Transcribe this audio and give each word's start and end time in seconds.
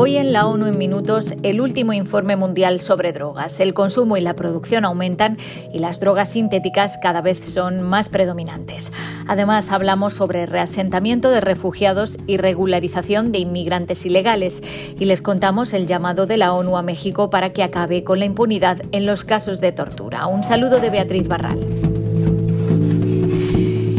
Hoy 0.00 0.16
en 0.16 0.32
la 0.32 0.46
ONU 0.46 0.66
en 0.66 0.78
minutos 0.78 1.34
el 1.42 1.60
último 1.60 1.92
informe 1.92 2.36
mundial 2.36 2.80
sobre 2.80 3.12
drogas. 3.12 3.58
El 3.58 3.74
consumo 3.74 4.16
y 4.16 4.20
la 4.20 4.36
producción 4.36 4.84
aumentan 4.84 5.38
y 5.74 5.80
las 5.80 5.98
drogas 5.98 6.30
sintéticas 6.30 6.98
cada 7.02 7.20
vez 7.20 7.40
son 7.40 7.82
más 7.82 8.08
predominantes. 8.08 8.92
Además 9.26 9.72
hablamos 9.72 10.14
sobre 10.14 10.46
reasentamiento 10.46 11.30
de 11.30 11.40
refugiados 11.40 12.16
y 12.28 12.36
regularización 12.36 13.32
de 13.32 13.40
inmigrantes 13.40 14.06
ilegales 14.06 14.62
y 14.96 15.04
les 15.04 15.20
contamos 15.20 15.74
el 15.74 15.88
llamado 15.88 16.26
de 16.26 16.36
la 16.36 16.52
ONU 16.52 16.76
a 16.76 16.82
México 16.82 17.28
para 17.28 17.48
que 17.52 17.64
acabe 17.64 18.04
con 18.04 18.20
la 18.20 18.24
impunidad 18.24 18.80
en 18.92 19.04
los 19.04 19.24
casos 19.24 19.60
de 19.60 19.72
tortura. 19.72 20.28
Un 20.28 20.44
saludo 20.44 20.78
de 20.78 20.90
Beatriz 20.90 21.26
Barral. 21.26 21.87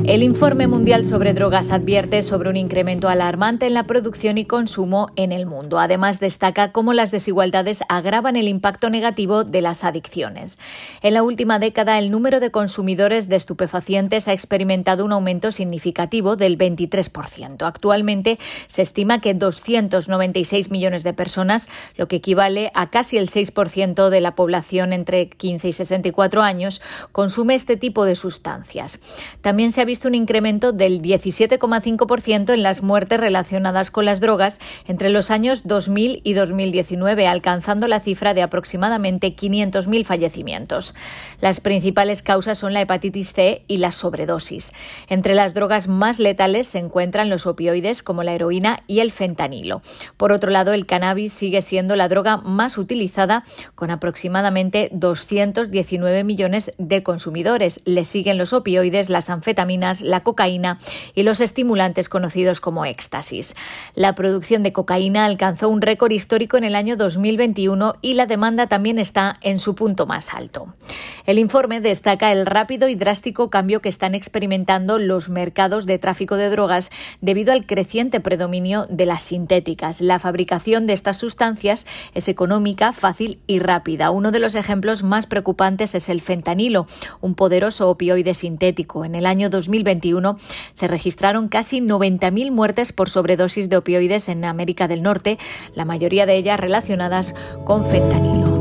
El 0.10 0.23
informe 0.23 0.66
mundial 0.66 1.05
sobre 1.05 1.36
drogas 1.36 1.70
advierte 1.70 2.23
sobre 2.23 2.50
un 2.50 2.58
incremento 2.58 3.09
alarmante 3.09 3.67
en 3.67 3.76
la 3.76 3.84
producción 3.84 4.40
y 4.40 4.45
consumo 4.45 5.12
en 5.16 5.31
el 5.31 5.45
mundo. 5.45 5.77
Además, 5.77 6.20
destaca 6.20 6.72
cómo 6.72 6.94
las 6.94 7.12
desigualdades 7.12 7.84
agravan 7.90 8.36
el 8.36 8.48
impacto 8.48 8.90
negativo 8.90 9.44
de 9.44 9.62
las 9.62 9.84
adicciones. 9.84 10.58
En 11.03 11.14
la 11.14 11.22
última 11.22 11.59
década, 11.59 12.00
el 12.00 12.09
número 12.09 12.40
de 12.40 12.50
consumidores 12.50 13.30
de 13.30 13.36
estupefacientes 13.36 14.27
ha 14.27 14.34
experimentado 14.34 15.05
un 15.05 15.12
aumento 15.12 15.52
significativo 15.52 16.36
del 16.36 16.58
23%. 16.58 17.67
Actualmente 17.67 18.39
se 18.66 18.81
estima 18.81 19.22
que 19.22 19.36
296 19.36 20.72
millones 20.72 21.03
de 21.03 21.14
personas, 21.14 21.70
lo 21.98 22.08
que 22.08 22.16
equivale 22.16 22.72
a 22.73 22.89
casi 22.89 23.20
el 23.20 23.30
6% 23.30 24.09
de 24.09 24.22
la 24.22 24.34
población 24.34 24.91
entre 24.91 25.30
15 25.30 25.67
y 25.67 25.73
64 25.73 26.41
años, 26.41 26.81
consume 27.12 27.53
este 27.53 27.78
tipo 27.78 28.05
de 28.05 28.16
sustancias. 28.16 29.00
También 29.41 29.72
se 29.72 29.81
ha 29.81 29.86
visto 29.86 29.98
un 30.08 30.16
incremento 30.16 30.71
del 30.71 31.02
17,5% 31.02 32.53
en 32.53 32.63
las 32.63 32.81
muertes 32.81 33.20
relacionadas 33.20 33.92
con 33.92 34.05
las 34.05 34.19
drogas 34.19 34.59
entre 34.88 35.09
los 35.09 35.31
años 35.31 35.67
2000 35.67 36.22
y 36.23 36.33
2019, 36.33 37.28
alcanzando 37.28 37.88
la 37.88 38.00
cifra 38.00 38.33
de 38.33 38.42
aproximadamente 38.42 39.36
500.000 39.36 40.05
fallecimientos. 40.05 40.95
Las 41.42 41.59
principales 41.59 42.22
causas 42.22 42.58
son 42.58 42.73
la 42.73 42.81
hepatitis 42.81 43.33
C 43.33 43.64
y 43.67 43.77
la 43.77 43.92
sobredosis. 43.92 44.73
Entre 45.08 45.36
las 45.36 45.53
drogas 45.53 45.88
más 45.88 46.20
letales 46.20 46.67
se 46.67 46.80
encuentran 46.80 47.30
los 47.30 47.45
opioides 47.45 48.03
como 48.03 48.23
la 48.23 48.33
heroína 48.33 48.83
y 48.88 49.00
el 49.00 49.11
fentanilo. 49.11 49.81
Por 50.17 50.31
otro 50.31 50.52
lado, 50.52 50.73
el 50.73 50.86
cannabis 50.86 51.33
sigue 51.33 51.61
siendo 51.61 51.95
la 51.95 52.08
droga 52.08 52.38
más 52.38 52.77
utilizada 52.77 53.44
con 53.75 53.92
aproximadamente 53.92 54.89
219 54.92 56.23
millones 56.23 56.73
de 56.77 57.03
consumidores. 57.03 57.81
Le 57.86 58.05
siguen 58.05 58.38
los 58.38 58.53
opioides, 58.53 59.09
las 59.09 59.30
anfetaminas, 59.30 59.89
la 60.02 60.22
cocaína 60.22 60.80
y 61.16 61.23
los 61.23 61.42
estimulantes 61.42 62.09
conocidos 62.09 62.62
como 62.62 62.86
éxtasis. 62.86 63.56
La 63.95 64.16
producción 64.16 64.64
de 64.64 64.73
cocaína 64.73 65.26
alcanzó 65.26 65.70
un 65.70 65.82
récord 65.82 66.12
histórico 66.12 66.58
en 66.58 66.64
el 66.64 66.76
año 66.76 66.95
2021 66.95 67.95
y 68.02 68.14
la 68.14 68.26
demanda 68.26 68.67
también 68.67 69.00
está 69.00 69.38
en 69.42 69.60
su 69.60 69.76
punto 69.76 70.06
más 70.06 70.34
alto. 70.34 70.73
El 71.26 71.40
informe 71.40 71.82
destaca 71.82 72.32
el 72.32 72.45
rápido 72.45 72.88
y 72.88 72.95
drástico 72.95 73.50
cambio 73.50 73.82
que 73.82 73.90
están 73.90 74.16
experimentando 74.16 75.00
los 75.00 75.30
mercados 75.30 75.86
de 75.86 76.00
tráfico 76.00 76.36
de 76.36 76.50
drogas 76.50 76.92
debido 77.22 77.54
al 77.54 77.66
creciente 77.66 78.20
predominio 78.20 78.86
de 78.90 79.06
las 79.06 79.23
sintéticas. 79.23 80.02
La 80.02 80.20
fabricación 80.20 80.88
de 80.88 80.94
estas 80.94 81.17
sustancias 81.17 81.86
es 82.14 82.28
económica, 82.28 82.94
fácil 82.94 83.40
y 83.48 83.60
rápida. 83.60 84.12
Uno 84.12 84.32
de 84.32 84.40
los 84.40 84.56
ejemplos 84.56 85.04
más 85.04 85.26
preocupantes 85.26 85.95
es 85.95 86.10
el 86.10 86.22
fentanilo, 86.22 86.88
un 87.22 87.36
poderoso 87.36 87.90
opioide 87.90 88.34
sintético. 88.34 89.06
En 89.06 89.16
el 89.16 89.26
año 89.26 89.50
2000 89.50 89.69
2021 89.70 90.38
se 90.73 90.88
registraron 90.88 91.48
casi 91.48 91.80
90.000 91.80 92.52
muertes 92.52 92.92
por 92.92 93.09
sobredosis 93.09 93.70
de 93.70 93.78
opioides 93.78 94.30
en 94.30 94.44
América 94.45 94.88
del 94.88 95.03
Norte, 95.03 95.38
la 95.76 95.86
mayoría 95.86 96.26
de 96.26 96.36
ellas 96.36 96.59
relacionadas 96.59 97.36
con 97.66 97.86
fentanilo. 97.86 98.58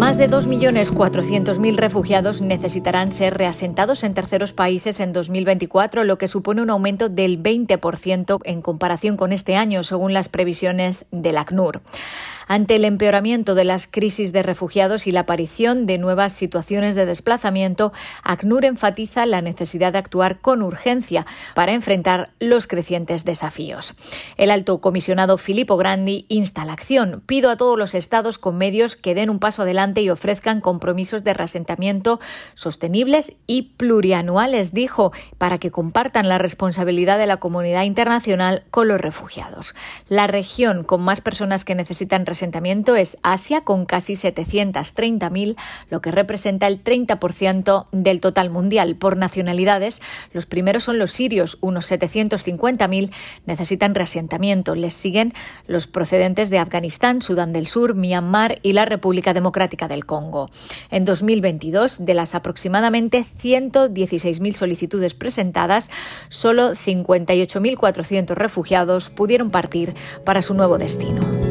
Más 0.00 0.16
de 0.16 0.30
2.400.000 0.30 1.76
refugiados 1.76 2.40
necesitarán 2.40 3.12
ser 3.12 3.36
reasentados 3.36 4.02
en 4.02 4.14
terceros 4.14 4.54
países 4.54 4.98
en 4.98 5.12
2024, 5.12 6.04
lo 6.04 6.16
que 6.16 6.26
supone 6.26 6.62
un 6.62 6.70
aumento 6.70 7.10
del 7.10 7.42
20% 7.42 8.40
en 8.44 8.62
comparación 8.62 9.18
con 9.18 9.30
este 9.30 9.56
año, 9.56 9.82
según 9.82 10.14
las 10.14 10.30
previsiones 10.30 11.04
del 11.10 11.36
ACNUR. 11.36 11.82
Ante 12.48 12.76
el 12.76 12.84
empeoramiento 12.84 13.54
de 13.54 13.64
las 13.64 13.86
crisis 13.86 14.32
de 14.32 14.42
refugiados 14.42 15.06
y 15.06 15.12
la 15.12 15.20
aparición 15.20 15.86
de 15.86 15.98
nuevas 15.98 16.32
situaciones 16.32 16.96
de 16.96 17.06
desplazamiento, 17.06 17.92
ACNUR 18.24 18.64
enfatiza 18.64 19.24
la 19.26 19.40
necesidad 19.40 19.92
de 19.92 19.98
actuar 19.98 20.40
con 20.40 20.62
urgencia 20.62 21.26
para 21.54 21.74
enfrentar 21.74 22.30
los 22.40 22.66
crecientes 22.66 23.24
desafíos. 23.24 23.94
El 24.36 24.50
alto 24.50 24.80
comisionado 24.80 25.38
Filippo 25.38 25.76
Grandi 25.76 26.24
insta 26.28 26.64
la 26.64 26.72
acción. 26.72 27.22
Pido 27.24 27.50
a 27.50 27.56
todos 27.56 27.78
los 27.78 27.94
estados 27.94 28.38
con 28.38 28.56
medios 28.58 28.96
que 28.96 29.14
den 29.14 29.30
un 29.30 29.38
paso 29.38 29.62
adelante 29.62 29.89
y 29.98 30.10
ofrezcan 30.10 30.60
compromisos 30.60 31.22
de 31.22 31.34
reasentamiento 31.34 32.18
sostenibles 32.54 33.34
y 33.46 33.74
plurianuales, 33.76 34.72
dijo, 34.72 35.12
para 35.38 35.58
que 35.58 35.70
compartan 35.70 36.28
la 36.28 36.38
responsabilidad 36.38 37.18
de 37.18 37.26
la 37.26 37.36
comunidad 37.36 37.82
internacional 37.84 38.64
con 38.70 38.88
los 38.88 39.00
refugiados. 39.00 39.74
La 40.08 40.26
región 40.26 40.84
con 40.84 41.02
más 41.02 41.20
personas 41.20 41.64
que 41.64 41.74
necesitan 41.74 42.24
asentamiento 42.40 42.96
es 42.96 43.18
Asia, 43.22 43.62
con 43.62 43.86
casi 43.86 44.14
730.000, 44.14 45.56
lo 45.90 46.00
que 46.00 46.10
representa 46.10 46.66
el 46.66 46.82
30% 46.82 47.86
del 47.92 48.20
total 48.20 48.50
mundial. 48.50 48.96
Por 48.96 49.16
nacionalidades, 49.16 50.00
los 50.32 50.46
primeros 50.46 50.84
son 50.84 50.98
los 50.98 51.12
sirios, 51.12 51.58
unos 51.60 51.90
750.000 51.90 53.12
necesitan 53.46 53.94
reasentamiento. 53.94 54.74
Les 54.74 54.94
siguen 54.94 55.32
los 55.66 55.86
procedentes 55.86 56.50
de 56.50 56.58
Afganistán, 56.58 57.22
Sudán 57.22 57.52
del 57.52 57.66
Sur, 57.66 57.94
Myanmar 57.94 58.58
y 58.62 58.72
la 58.72 58.84
República 58.84 59.34
Democrática 59.34 59.79
del 59.88 60.06
Congo. 60.06 60.50
En 60.90 61.04
2022, 61.04 62.04
de 62.04 62.14
las 62.14 62.34
aproximadamente 62.34 63.24
116.000 63.42 64.54
solicitudes 64.54 65.14
presentadas, 65.14 65.90
solo 66.28 66.72
58.400 66.72 68.34
refugiados 68.34 69.10
pudieron 69.10 69.50
partir 69.50 69.94
para 70.24 70.42
su 70.42 70.54
nuevo 70.54 70.78
destino. 70.78 71.49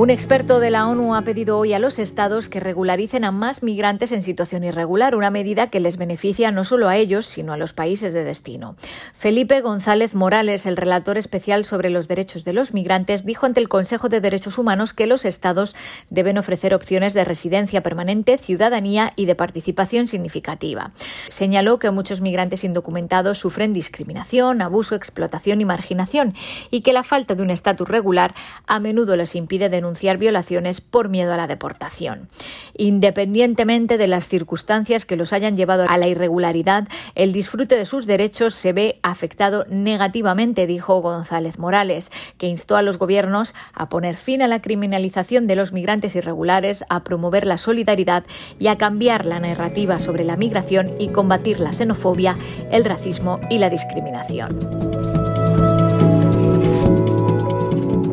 Un 0.00 0.08
experto 0.08 0.60
de 0.60 0.70
la 0.70 0.88
ONU 0.88 1.14
ha 1.14 1.24
pedido 1.24 1.58
hoy 1.58 1.74
a 1.74 1.78
los 1.78 1.98
estados 1.98 2.48
que 2.48 2.58
regularicen 2.58 3.22
a 3.22 3.32
más 3.32 3.62
migrantes 3.62 4.12
en 4.12 4.22
situación 4.22 4.64
irregular, 4.64 5.14
una 5.14 5.28
medida 5.28 5.68
que 5.68 5.78
les 5.78 5.98
beneficia 5.98 6.50
no 6.50 6.64
solo 6.64 6.88
a 6.88 6.96
ellos, 6.96 7.26
sino 7.26 7.52
a 7.52 7.58
los 7.58 7.74
países 7.74 8.14
de 8.14 8.24
destino. 8.24 8.76
Felipe 9.12 9.60
González 9.60 10.14
Morales, 10.14 10.64
el 10.64 10.78
relator 10.78 11.18
especial 11.18 11.66
sobre 11.66 11.90
los 11.90 12.08
derechos 12.08 12.44
de 12.44 12.54
los 12.54 12.72
migrantes, 12.72 13.26
dijo 13.26 13.44
ante 13.44 13.60
el 13.60 13.68
Consejo 13.68 14.08
de 14.08 14.22
Derechos 14.22 14.56
Humanos 14.56 14.94
que 14.94 15.06
los 15.06 15.26
estados 15.26 15.76
deben 16.08 16.38
ofrecer 16.38 16.72
opciones 16.72 17.12
de 17.12 17.26
residencia 17.26 17.82
permanente, 17.82 18.38
ciudadanía 18.38 19.12
y 19.16 19.26
de 19.26 19.34
participación 19.34 20.06
significativa. 20.06 20.92
Señaló 21.28 21.78
que 21.78 21.90
muchos 21.90 22.22
migrantes 22.22 22.64
indocumentados 22.64 23.36
sufren 23.36 23.74
discriminación, 23.74 24.62
abuso, 24.62 24.94
explotación 24.94 25.60
y 25.60 25.66
marginación 25.66 26.32
y 26.70 26.80
que 26.80 26.94
la 26.94 27.02
falta 27.02 27.34
de 27.34 27.42
un 27.42 27.50
estatus 27.50 27.86
regular 27.86 28.34
a 28.66 28.80
menudo 28.80 29.14
les 29.18 29.34
impide 29.34 29.68
denunciar 29.68 29.89
violaciones 30.18 30.80
por 30.80 31.08
miedo 31.08 31.32
a 31.32 31.36
la 31.36 31.46
deportación. 31.46 32.28
Independientemente 32.76 33.98
de 33.98 34.08
las 34.08 34.26
circunstancias 34.28 35.04
que 35.06 35.16
los 35.16 35.32
hayan 35.32 35.56
llevado 35.56 35.86
a 35.88 35.98
la 35.98 36.08
irregularidad, 36.08 36.88
el 37.14 37.32
disfrute 37.32 37.76
de 37.76 37.86
sus 37.86 38.06
derechos 38.06 38.54
se 38.54 38.72
ve 38.72 38.98
afectado 39.02 39.64
negativamente, 39.68 40.66
dijo 40.66 41.00
González 41.00 41.58
Morales, 41.58 42.10
que 42.38 42.48
instó 42.48 42.76
a 42.76 42.82
los 42.82 42.98
gobiernos 42.98 43.54
a 43.74 43.88
poner 43.88 44.16
fin 44.16 44.42
a 44.42 44.48
la 44.48 44.62
criminalización 44.62 45.46
de 45.46 45.56
los 45.56 45.72
migrantes 45.72 46.16
irregulares, 46.16 46.84
a 46.88 47.04
promover 47.04 47.46
la 47.46 47.58
solidaridad 47.58 48.24
y 48.58 48.68
a 48.68 48.78
cambiar 48.78 49.26
la 49.26 49.40
narrativa 49.40 50.00
sobre 50.00 50.24
la 50.24 50.36
migración 50.36 50.94
y 50.98 51.08
combatir 51.08 51.60
la 51.60 51.72
xenofobia, 51.72 52.38
el 52.70 52.84
racismo 52.84 53.40
y 53.50 53.58
la 53.58 53.70
discriminación. 53.70 55.09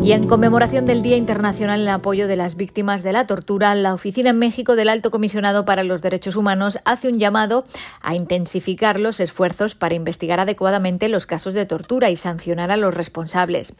Y 0.07 0.13
en 0.13 0.25
conmemoración 0.25 0.86
del 0.86 1.01
Día 1.01 1.18
Internacional 1.18 1.81
en 1.81 1.89
apoyo 1.89 2.30
de 2.30 2.38
las 2.38 2.56
víctimas 2.56 3.04
de 3.04 3.12
la 3.12 3.27
tortura, 3.27 3.75
la 3.75 3.94
Oficina 3.94 4.30
en 4.30 4.39
México 4.39 4.77
del 4.77 4.88
Alto 4.88 5.12
Comisionado 5.12 5.65
para 5.65 5.83
los 5.83 6.01
Derechos 6.01 6.38
Humanos 6.38 6.80
hace 6.86 7.09
un 7.09 7.19
llamado 7.19 7.65
a 8.01 8.15
intensificar 8.15 9.01
los 9.01 9.19
esfuerzos 9.19 9.75
para 9.75 9.95
investigar 9.95 10.39
adecuadamente 10.39 11.09
los 11.09 11.25
casos 11.25 11.54
de 11.54 11.65
tortura 11.65 12.09
y 12.09 12.15
sancionar 12.15 12.71
a 12.71 12.77
los 12.77 12.94
responsables. 12.94 13.75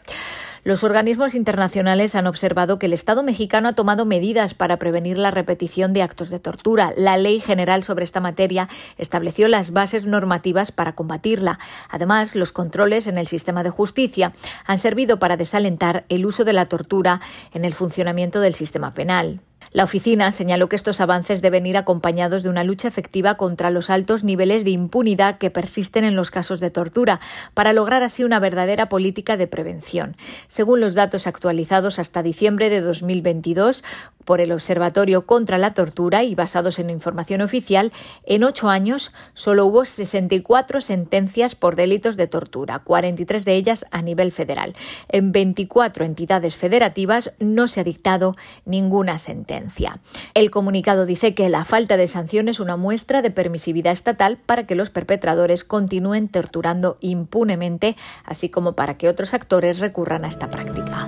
Los 0.64 0.84
organismos 0.84 1.36
internacionales 1.36 2.16
han 2.16 2.28
observado 2.28 2.80
que 2.80 2.88
el 2.88 2.94
Estado 2.94 3.24
mexicano 3.24 3.70
ha 3.70 3.74
tomado 3.74 4.06
medidas 4.06 4.54
para 4.54 4.78
prevenir 4.78 5.18
la 5.18 5.32
repetición 5.32 5.94
de 5.94 6.02
actos 6.02 6.30
de 6.30 6.40
tortura. 6.40 6.94
La 6.98 7.18
Ley 7.18 7.40
General 7.40 7.84
sobre 7.84 8.04
esta 8.04 8.20
materia 8.20 8.68
estableció 8.98 9.48
las 9.48 9.72
bases 9.72 10.06
normativas 10.06 10.72
para 10.72 10.96
combatirla. 10.96 11.60
Además, 11.90 12.36
los 12.36 12.52
controles 12.52 13.08
en 13.08 13.18
el 13.18 13.28
sistema 13.28 13.64
de 13.64 13.70
justicia 13.70 14.34
han 14.66 14.80
servido 14.80 15.20
para 15.20 15.38
desalentar 15.38 16.06
el 16.10 16.26
uso 16.26 16.44
de 16.44 16.54
la 16.54 16.66
tortura 16.66 17.22
en 17.54 17.66
el 17.66 17.74
funcionamiento 17.74 18.40
del 18.42 18.56
sistema 18.56 18.94
penal. 18.94 19.42
La 19.78 19.84
oficina 19.84 20.32
señaló 20.32 20.70
que 20.70 20.76
estos 20.76 21.02
avances 21.02 21.44
deben 21.44 21.68
ir 21.68 21.78
acompañados 21.78 22.42
de 22.42 22.50
una 22.50 22.64
lucha 22.64 22.88
efectiva 22.88 23.38
contra 23.38 23.70
los 23.70 23.92
altos 23.92 24.24
niveles 24.24 24.64
de 24.64 24.72
impunidad 24.72 25.38
que 25.38 25.52
persisten 25.52 26.04
en 26.04 26.16
los 26.16 26.32
casos 26.32 26.60
de 26.60 26.72
tortura, 26.72 27.20
para 27.54 27.74
lograr 27.74 28.02
así 28.02 28.24
una 28.24 28.40
verdadera 28.40 28.90
política 28.90 29.38
de 29.38 29.46
prevención. 29.46 30.18
Según 30.48 30.80
los 30.80 30.96
datos 30.96 31.28
actualizados 31.28 32.00
hasta 32.00 32.24
diciembre 32.24 32.72
de 32.72 32.82
2022 32.82 33.84
por 34.28 34.42
el 34.42 34.52
Observatorio 34.52 35.26
contra 35.26 35.58
la 35.58 35.74
Tortura 35.74 36.26
y 36.26 36.36
basados 36.36 36.80
en 36.80 36.90
información 36.90 37.40
oficial, 37.40 37.94
en 38.26 38.44
ocho 38.44 38.68
años 38.70 39.14
solo 39.34 39.66
hubo 39.66 39.86
64 39.86 40.82
sentencias 40.82 41.56
por 41.56 41.78
delitos 41.78 42.18
de 42.18 42.28
tortura, 42.28 42.80
43 42.80 43.46
de 43.46 43.56
ellas 43.56 43.86
a 43.90 44.02
nivel 44.02 44.34
federal. 44.34 44.76
En 45.08 45.32
24 45.32 46.04
entidades 46.04 46.58
federativas 46.58 47.36
no 47.40 47.70
se 47.70 47.80
ha 47.80 47.84
dictado 47.86 48.36
ninguna 48.66 49.18
sentencia. 49.18 50.02
El 50.34 50.52
comunicado 50.52 51.06
dice 51.06 51.34
que 51.34 51.48
la 51.48 51.64
falta 51.64 51.96
de 51.96 52.08
sanciones 52.08 52.58
es 52.58 52.60
una 52.60 52.76
muestra 52.76 53.22
de 53.22 53.32
permisividad 53.32 53.94
estatal 53.94 54.38
para 54.46 54.68
que 54.68 54.76
los 54.76 54.90
perpetradores 54.90 55.64
continúen 55.64 56.28
torturando 56.28 56.98
impunemente, 57.00 57.96
así 58.26 58.50
como 58.50 58.74
para 58.74 58.98
que 58.98 59.08
otros 59.08 59.34
actores 59.34 59.80
recurran 59.80 60.26
a 60.26 60.28
esta 60.28 60.50
práctica. 60.50 61.08